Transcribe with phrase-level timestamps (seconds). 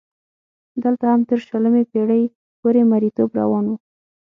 [0.83, 2.23] دلته هم تر شلمې پېړۍ
[2.59, 3.71] پورې مریتوب روان و.